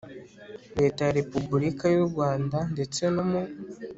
[0.79, 3.41] leta ya repubulika y u rwanda ndetse no mu